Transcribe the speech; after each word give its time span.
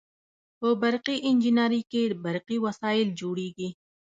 په 0.59 0.67
برقي 0.81 1.15
انجنیری 1.29 1.81
کې 1.91 2.03
برقي 2.23 2.57
وسایل 2.65 3.09
جوړیږي. 3.19 3.69